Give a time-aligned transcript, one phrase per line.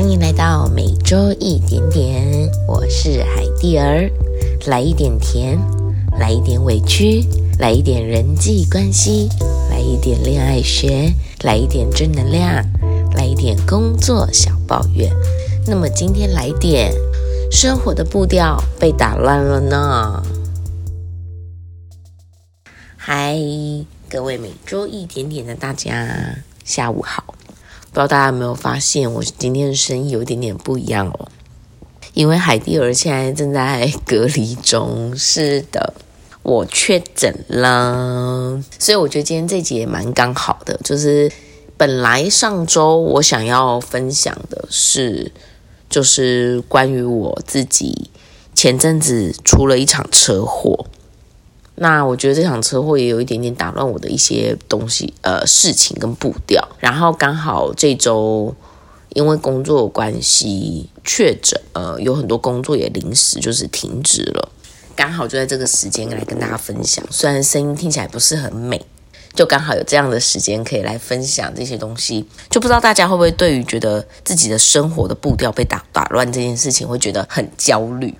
[0.00, 4.08] 欢迎来到每周一点点，我是海蒂儿。
[4.68, 5.58] 来一点甜，
[6.20, 7.24] 来一点委屈，
[7.58, 9.28] 来一点人际关系，
[9.68, 12.64] 来一点恋爱学，来一点正能量，
[13.16, 15.10] 来一点工作小抱怨。
[15.66, 16.94] 那么今天来点
[17.50, 20.22] 生活的步调被打乱了呢？
[22.96, 23.36] 嗨，
[24.08, 27.34] 各位每周一点点的大家，下午好。
[27.98, 31.28] 不知道大家有没有发现，我今天的声音有一点点不一样哦。
[32.14, 35.94] 因为海蒂儿现在正在隔离中，是的，
[36.44, 40.78] 我确诊了，所以我觉得今天这集也蛮刚好的。
[40.84, 41.28] 就是
[41.76, 45.32] 本来上周我想要分享的是，
[45.90, 48.08] 就是关于我自己
[48.54, 50.86] 前阵子出了一场车祸。
[51.80, 56.68] 那我觉得这场车祸也有一点点打乱我的一些东西，呃，事情跟步调。
[56.78, 58.54] 然后刚好这周
[59.10, 64.50] 因为工作关系确诊，呃，有很多工作也临时就是停止了。
[64.96, 68.84] 刚好就在这个时间来跟大家分享，虽然声音听起来不是很美，
[69.32, 72.26] 就刚好有这样的时间可以来分享这些东西。
[72.50, 78.12] 就不知道大家会不会对于觉得自己的生活的步调被打打乱这件事情，会觉得很焦虑。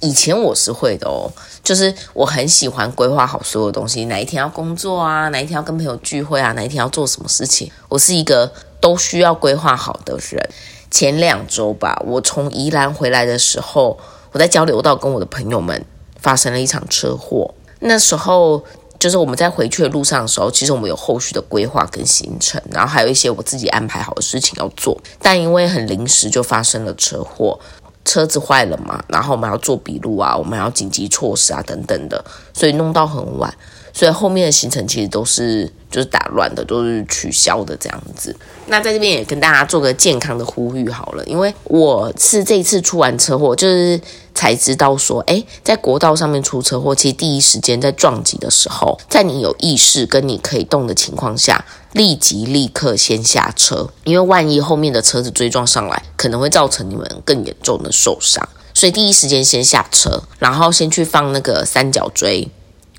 [0.00, 1.30] 以前我是会的哦，
[1.62, 10.50] 就是我很喜欢规划好所有东西，哪一天要工作啊，哪一天要跟朋友聚会啊，哪一天要做什么事情，我是一个都需要规划好的人。
[10.90, 13.98] 前两周吧，我从宜兰回来的时候，
[14.30, 15.84] 我在交流道跟我的朋友们
[16.20, 17.52] 发生了一场车祸。
[17.80, 18.62] 那时候
[18.98, 27.58] 就是我们在回去的路上的时候，其实我们有后续的规划跟行程，然后还有一些我自己安排好的事情要做，但因为很临时就发生了车祸。
[28.04, 33.52] 车子坏了嘛，然后我们要做笔录啊，我们要紧急措施啊等等的，所以弄到很晚，
[33.94, 38.36] 所以后面的行程其实都是就是打乱的，都是取消的这样子。
[38.66, 44.00] 那在这边也跟大家做个健康的呼吁好了，因为我是这一次出完车祸，就是
[44.34, 51.64] 才知道说，哎，在国道上面出车祸，其实第一时间在撞击的时候，在你有意识跟你可以动的情况下。
[51.94, 62.48] 立即立刻先下车，因为万一后面的车子追撞上来，可能会造成你们更严重的受伤，所以第一时间先下车，然后先去放那个三角锥，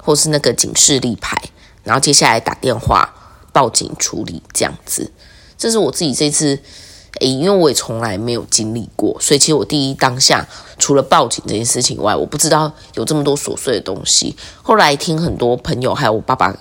[0.05, 1.35] 或是那个警示立牌，
[1.83, 3.13] 然后接下来打电话
[3.51, 5.11] 报警处理这样子。
[5.57, 6.59] 这是我自己这次，
[7.19, 14.35] 诶，因为我也从来没有经历过，所以其实我第一当下除了报警这件事情外，我不知道有这么多琐碎的东西。
[14.61, 16.55] 后来听很多朋友还有我爸爸。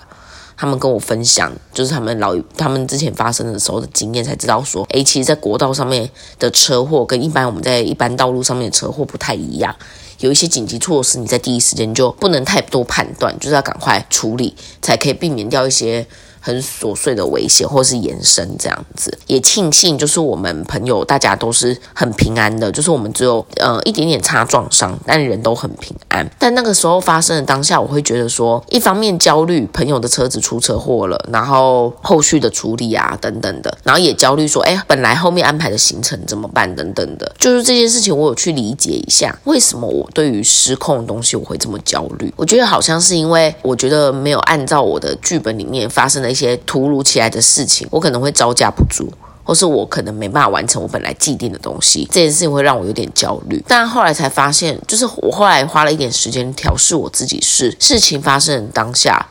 [0.57, 9.75] 他们跟我分享，就是他们老他们之前发生的时候的经验，才知道说，诶，其实，在国道上面的车祸跟一般我们在一般道路上面的车祸不太一样，
[10.19, 16.05] 有一些紧急措施，你在第一时间就不能太多判断，就是要赶快处理，才可以避免掉一些。
[16.45, 26.23] 很琐碎的危险，或是延伸这样子，也庆幸就是我们朋友大家都是很平安的，就是我们只有呃一点点擦撞伤，但人都很平安。
[26.37, 42.31] 但那个时候发生的当下，我会觉得说，一方面焦虑朋友的车子出车祸了，然后后续的处理啊等等的，然后也焦虑说，哎，本来后面安排的行程怎么办等等的，就是这件事情我有去理解一下，为什么我对于失控的东西我会这么焦虑？
[42.35, 46.34] 我觉得好像是因为我觉得没有按照我的剧本里面发生的。
[46.35, 49.09] 一些突如其来的事情，我可能会招架不住，
[49.41, 53.63] 或是我可能没办法完成我本来既定的东西，这件事情会让我有点焦虑。
[53.65, 59.25] 但后来才发现，就是我后来花了一点时间调试我自己，是事情发生的当下，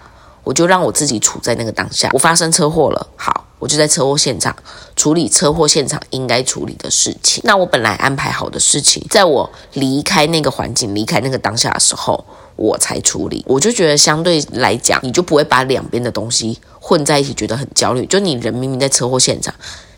[0.45, 2.09] 我就让我自己处在那个当下。
[2.15, 4.57] 我发生车祸了，好，我就在车祸现场
[4.97, 7.43] 处理车祸现场应该处理的事情。
[7.45, 12.25] 那我本来安排好的事情，在我离开那个环境、离开那个当下的时候。
[12.57, 18.05] 我才处理，我就觉得相对来讲，你就不会把两边的东西混在一起，觉得很焦虑。
[18.05, 19.55] 就你人明明在车祸现场。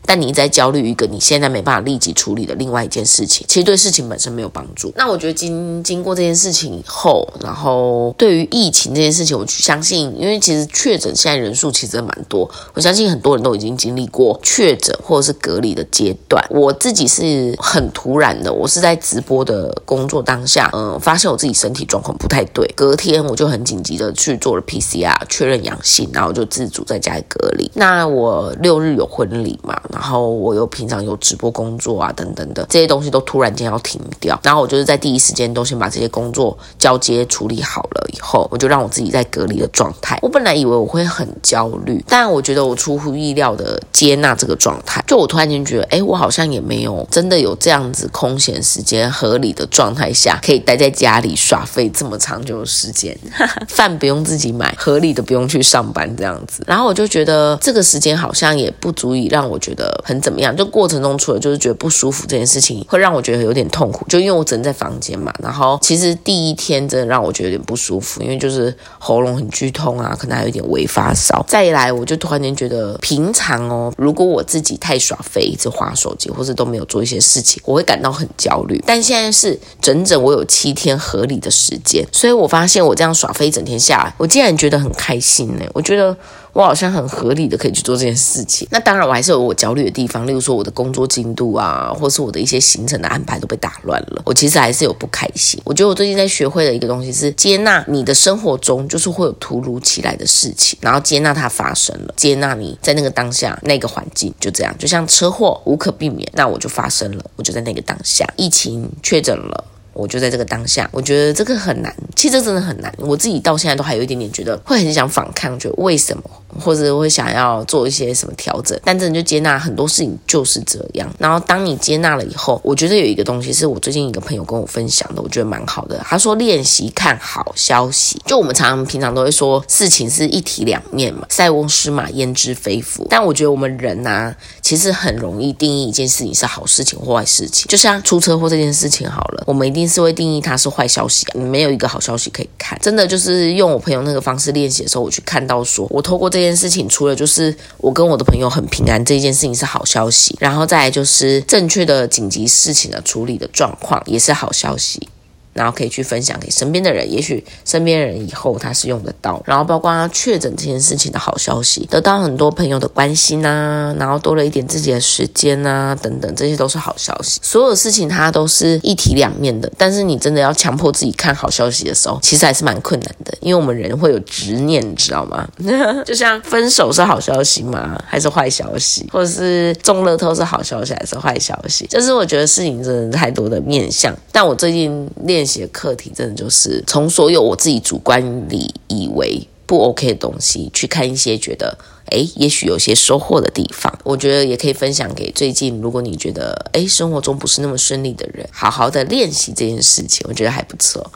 [0.07, 4.93] 但你在焦虑一个你现在没办法立即处理的另外一件事情，其实对事情本身没有帮助。
[4.97, 16.45] 那我觉得经经过这件事情以后，然后对于疫情这件事情，我相信，因为其实确诊现在人数其实蛮多，我相信很多人都已经经历过确诊或者是隔离的阶段。
[16.51, 27.71] 我自己是很突然的，我是在直播的工作当下，嗯，发现我自己身体状况不太对，隔天我就很紧急的去做了 PCR 确认阳性，然后就自主在家里隔离。
[27.75, 29.81] 那我六日有婚礼嘛？
[29.97, 40.19] 然后我又平常有直播工作啊，等等的这些东西都突然间要停掉，然后我就是在第一时间都先把这些工作交接处理好了以后，我就让我自己在隔离的状态。
[40.21, 45.03] 我本来以为我会很焦虑，但我觉得我出乎意料的接纳这个状态。
[45.07, 53.19] 就我突然间觉得，哎，我好像也没有真的有这样子空闲时间合理的状态下，可以待在家里耍废这么长久的时间，
[53.67, 56.63] 饭不用自己买，合理的不用去上班这样子。
[56.67, 59.86] 然后我就觉得这个时间好像也不足以让我觉得。
[59.87, 65.33] 得很怎么样，就过程中除了就是觉得不舒服这件事情，会让我觉得有点痛苦，就因为我只能在房间嘛。
[65.43, 71.45] 然后其实第一天真的让我觉得有点不舒服，因为就是喉咙很剧痛啊，可能还有点微发烧。
[71.49, 78.83] 再来，我就突然间觉得平常哦，如果我自己太耍废，一直划手机，或者都没有做一些事情，我会感到很焦虑。
[78.87, 85.65] 但现在是整整我有七天合理的时间，所以我发现我这样耍废一整天下来，我竟然觉得很开心呢。
[85.73, 86.17] 我觉得。
[86.57, 88.67] 我好像很合理的可以去做这件事情。
[88.71, 94.23] 那当然，我还是有我焦虑的地方，例如说我的工作进度啊，或是我的一些行程的安排都被打乱了。
[94.25, 95.61] 我其实还是有不开心。
[95.65, 109.65] 我觉得我最近在学会的一个东西是接纳你的生活中就是会有突如其来的事情，然后接纳它发生了，接纳你在那个当下那个环境就这样，就像车祸无可避免，那我就发生了，我就在那个当下，疫情确诊了。
[109.97, 112.93] 我就在这个当下，我觉得这个很难，其实这真的很难。
[112.99, 116.23] 我自己到现在都还有一点点觉得会很想反抗，觉得为什么，
[116.61, 118.79] 或者会想要做一些什么调整。
[118.85, 121.11] 但真的就接纳很多事情就是这样。
[121.19, 125.99] 然后当你接纳了以后，我觉得有一个东西是我最近一个朋友跟我分享的，我觉得蛮好的。
[126.05, 128.21] 他说练习看好消息。
[128.27, 133.07] 就我们常常平常都会说事情是一体两面嘛，塞翁失马焉知非福。
[133.09, 134.35] 但我觉得我们人呐，
[134.67, 137.67] 其实很容易定义一件事情是好事情或坏事情。
[137.67, 139.87] 就像出车祸这件事情好了，我们一定。
[139.87, 142.77] 是会定义它是坏消息，你没有一个好消息可以看。
[142.83, 155.09] 真的就是用我朋友那个方式练习的时候，我去看到说，我透过这件事情，除了就是我跟我的朋友很平安这件事情是好消息，然后再来就是正确的紧急事情的处理的状况也是好消息。
[155.57, 159.43] 然后可以去分享给身边的人，也许身边人以后他是用得到。
[159.47, 167.41] 然后包括他确诊这件事情的好消息，得到很多朋友的关心啊，然后多了一点自己的时间啊，等等，这些都是好消息。
[167.43, 175.49] 所有事情它都是一体两面的，但是你真的要强迫自己看好消息的时候，其实还是蛮困难的，因为我们人会有执念，你知道吗？
[176.05, 177.99] 就像分手是好消息吗？
[178.07, 179.09] 还是坏消息？
[179.11, 181.87] 或者是中乐透是好消息还是坏消息？
[181.87, 184.15] 就是我觉得事情真的太多的面相。
[184.31, 185.46] 但我最近练。
[185.47, 191.79] 写课题真的就是从所有我自己主观里以为不 OK 的东西去看一些觉得
[192.11, 201.11] 诶，也许有些收获的地方，我觉得也可以分享给最近如果你觉得诶生活中不是那么顺利的人，好好的练习这件事情，我觉得还不错。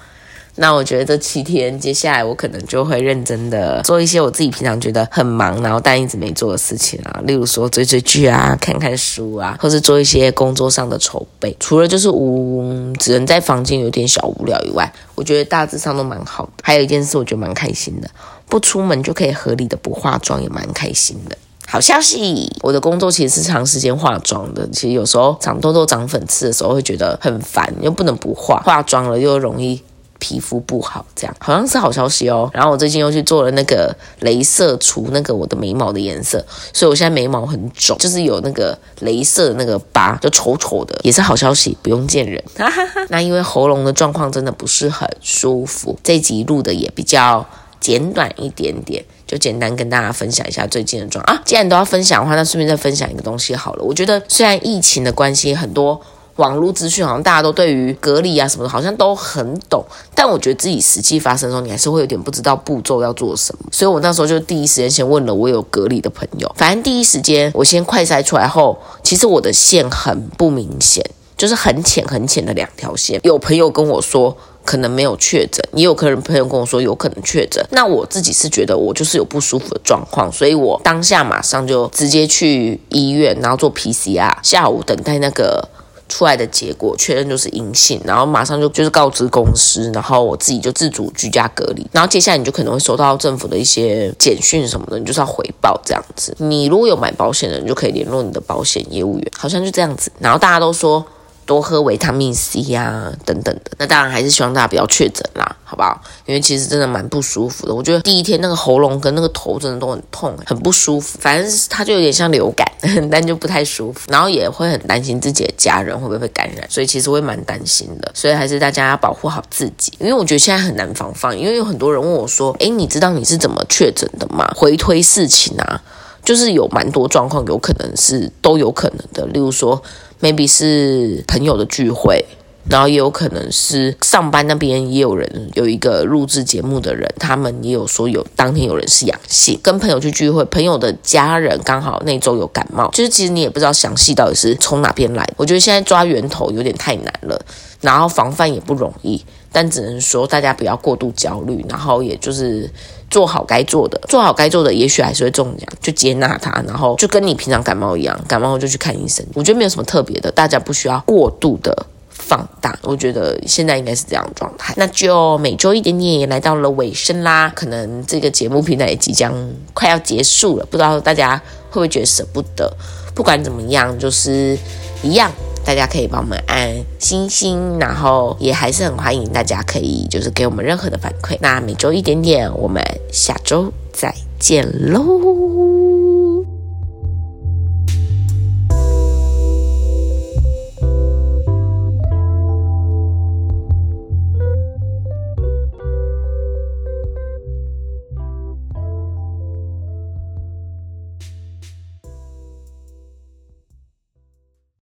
[0.60, 11.56] 那我觉得这七天接下来我可能就会认真的做一些我自己平常觉得很忙，然后但一直没做的事情啊，例如说追追剧啊、看看书啊，或是做一些工作上的筹备。
[11.58, 16.52] 除了就是无只能在房间有点小无聊以外，我觉得大致上都蛮好的。
[16.62, 18.10] 还有一件事我觉得蛮开心的，
[18.46, 21.34] 不出门就可以合理的不化妆，也蛮开心的。
[21.66, 29.80] 好消息，我的工作其实是长时间化妆的，其实有时候长痘痘、长粉刺的时候会觉得很烦，又不能不化，化妆了又容易。
[30.20, 32.48] 皮肤不好，这样好像是好消息哦。
[32.52, 42.40] 然后我最近又去做了那个镭射除那个我的眉毛的颜色，所以我现在眉毛很肿，就是有那个镭射的那个疤，就丑丑的，也是好消息，不用见人。
[43.08, 47.44] 那因为喉咙的状况真的不是很舒服，这集录的也比较
[47.80, 51.42] 简短一点点，就简单跟大家分享一下最近的状啊。
[51.44, 53.82] 既然都要分享的话，那顺便再分享一个东西好了。
[53.82, 56.00] 我觉得虽然疫情的关系，很多。
[56.40, 59.84] 网络资讯好像大家都对于隔离啊什么的，好像都很懂，
[60.14, 63.66] 但我觉得自己实际发生的时候，你还是会有点不知道步骤要做什么。
[63.70, 71.04] 所以我那时候就第一时间先问了我有隔离的朋友，反正第一时间我先快筛出来后，其实我的线很不明显，
[71.36, 73.20] 就是很浅很浅的两条线。
[73.22, 77.62] 有朋友跟我说可能没有确诊，也有客人朋友跟我说有可能确诊。
[77.70, 85.68] 那我自己是觉得我就是有不舒服的状况，所以我当下马上就直接去医院，然后做 PCR，下午等待那个。
[86.10, 96.36] 出来的结果确认就是阴性，然后马上就就是告知公司，然后我自己就自主居家隔离，然后接下来你就可能会收到政府的一些简讯什么的，你就是要回报这样子。
[96.38, 100.12] 你如果有买保险的，你就可以联络你的保险业务员，好像就这样子。
[100.18, 101.02] 然后大家都说。
[101.50, 103.72] 多喝维他命 C 呀，等等的。
[103.78, 106.00] 那当然还是希望大家不要确诊啦，好不好？
[106.24, 107.74] 因为其实真的蛮不舒服的。
[107.74, 111.18] 我觉得第一天那个喉咙跟那个头真的都很痛，很不舒服。
[111.20, 112.64] 反正它就有点像流感，
[113.10, 114.02] 但就不太舒服。
[114.12, 118.08] 然后也会很担心自己的家人会不会被感染，所以其实会蛮担心的。
[118.14, 119.92] 所以还是大家要保护好自己。
[119.98, 125.82] 因为我觉得现在很难防范，因为有很多人问我说：“诶，你知道你是怎么确诊的吗？”回推事情啊，
[126.24, 129.26] 就是有蛮多状况，有可能是都有可能的。
[129.26, 129.82] 例如说。
[130.22, 132.22] maybe 是朋友的聚会，
[132.68, 145.26] 然后也有可能是上班那边也有人有一个录制节目的人，他们也有说有当天有人是阳性，跟朋友去聚会，朋友的家人刚好那周有感冒，就是其实你也不知道详细到底是从哪边来。
[145.38, 147.42] 我觉得现在抓源头有点太难了，
[147.80, 152.70] 然后防范也不容易，但只能说大家不要过度焦虑，然后也就是
[153.10, 159.26] 做好该做的，做好该做的，也许还是会中奖，就接纳它，然后就跟你平常感冒一样，感冒就去看医生。
[159.34, 161.86] 我觉得没有什么特别的，大家不需要过度的。
[162.12, 164.72] 放大，我觉得现在应该是这样的状态。
[164.76, 169.34] 那就每周一点点也来到了尾声啦，可能这个节目平台也即将
[169.72, 171.36] 快要结束了，不知道大家
[171.70, 172.70] 会不会觉得舍不得？
[173.14, 174.56] 不管怎么样，就是
[175.02, 175.32] 一样，
[175.70, 181.38] 大家可以帮我们按星星，然后也还是很欢迎大家可以就是给我们任何的反馈。
[181.40, 186.09] 那每周一点点，我们下周再见喽。